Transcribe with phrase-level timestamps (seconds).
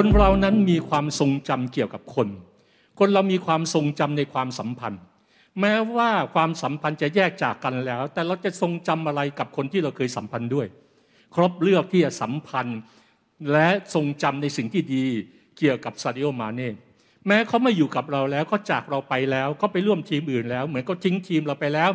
[0.00, 2.28] คนเรานั้นมีความทรงจำเกี่ยวกับคน
[2.98, 5.02] คนเรามีความทรงจำในความสัมพันธ์
[5.60, 10.66] แม้ว่าความสัมพันธ์จะแยกจากกันแล้ว แต่เราจะทรงจำอะไรกับคนที่เราเคยสัมพันธ์ด้วย
[11.34, 12.78] ครบเลือกที่จะสัมพันธ์
[13.52, 15.04] และทรงจำในสิ่งที่ดี
[15.58, 16.72] เกี่ยวกับซาดิโอมาเน่
[17.26, 21.90] แม้เขาไม่อยู่กับเราแล้วเขาจากเราไปแล้วเขาไปร่วมทีมอื่นแล้ว เหมือนเขาทิ้งทีมเราไปแล้ว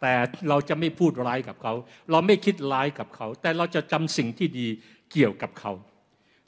[0.00, 0.12] แต่
[0.48, 1.72] เราจะไม่พูดร้ายกับเขา
[2.10, 4.66] เราไม่คิดร้ายกับเขา แต่เราจะจำสิ่งที่ดี
[5.12, 5.72] เกี่ยวกับเขา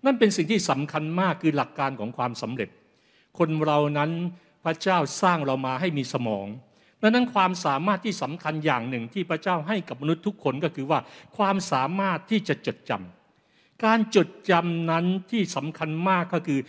[0.06, 2.68] นั่นเป็นสิ่งที่สำคัญมากคือหลักการของความสำเร็จ
[3.38, 4.10] คนเรานั้น
[4.64, 6.46] พระเจ้าสร้างเรามาให้มีสมอง
[7.00, 10.98] ดังนั้นความสามารถที่สำคัญอย่างหนึ่งที่พระเจ้าให้กับมนุษย์ทุกคนก็คือว่า
[11.36, 16.60] ความสามารถที่จะจดจำการจดจำนั้นที่สำคัญมากก็คือ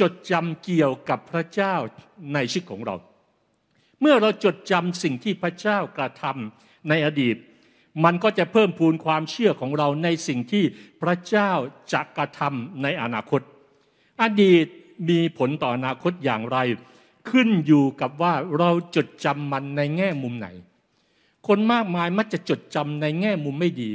[0.00, 1.74] จดจำเกี่ยวกับพระเจ้า
[2.34, 2.94] ในชีวิตของเรา
[4.00, 7.36] เมื่อเราจดจำสิ่งที่พระเจ้ากระทำในอดีต
[8.04, 10.64] มันก็จะเพิ่มพูนความเชื่อของเราในสิ่งที่
[11.02, 11.50] พระเจ้า
[11.92, 13.40] จะกระทำในอนาคต
[14.22, 14.66] อดีต
[15.08, 16.58] มีผลต่ออนาคตอย่างไร
[17.30, 20.48] ขึ้นอยู่กับว่าเราจดจำมันในแง่มุมไหน
[21.48, 23.90] คนมากมายมักจะจดจำในแง่มุมไม่ดี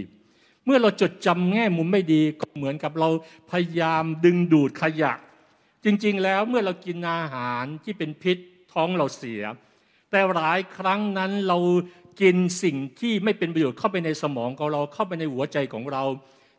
[0.66, 3.10] เมื่อเราจดจำแง่มุมไม่ดีก็เหมือนกับเรา
[3.52, 5.14] พยายามดึงดูดขยะ
[5.84, 8.38] จริงๆ แล้วเมื่อเรากินอาหารที่เป็นพิษ
[8.74, 9.42] ท้องเราเสีย
[10.14, 11.58] แต่หลายครั้งนั้นเรา
[12.22, 16.04] กินสิ่งที่ไม่เป็นประโยชน์เข้าไปในสมองของเราเข้าไปในหัวใจของเรา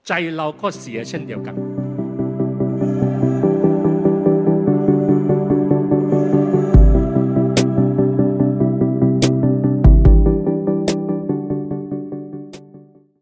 [0.08, 1.73] ใจเราก็เสียเช่นเดียวกัน